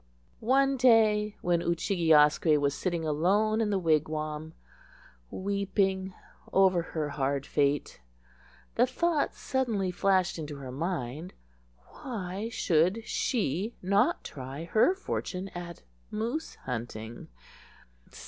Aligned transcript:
One 0.39 0.77
day, 0.77 1.35
when 1.41 1.61
Oo 1.61 1.75
chig 1.75 1.99
e 1.99 2.11
asque 2.11 2.57
was 2.59 2.73
sitting 2.73 3.05
alone 3.05 3.61
in 3.61 3.69
the 3.69 3.77
wigwam 3.77 4.53
weeping 5.29 6.15
over 6.51 6.81
her 6.81 7.09
hard 7.09 7.45
fate, 7.45 8.01
the 8.73 8.87
thought 8.87 9.35
suddenly 9.35 9.91
flashed 9.91 10.39
into 10.39 10.55
her 10.55 10.71
mind—why 10.71 12.49
should 12.49 13.03
she 13.07 13.75
not 13.83 14.23
try 14.23 14.63
her 14.63 14.95
fortune 14.95 15.49
at 15.49 15.83
Moose 16.09 16.55
hunting? 16.65 17.27